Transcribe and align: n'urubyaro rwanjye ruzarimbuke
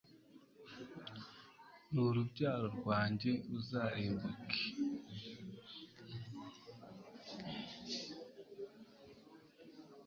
n'urubyaro 1.91 2.67
rwanjye 2.77 3.31
ruzarimbuke 3.49 4.61